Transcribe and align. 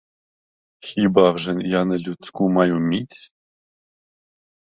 Хіба 0.79 1.31
вже 1.31 1.55
я 1.73 1.83
нелюдську 1.89 2.49
маю 2.57 2.79
міць? 2.87 3.33